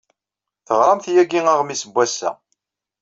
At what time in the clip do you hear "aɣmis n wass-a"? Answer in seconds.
1.53-2.31